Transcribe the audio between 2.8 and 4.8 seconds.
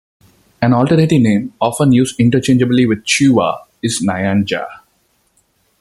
with Chewa, is Nyanja.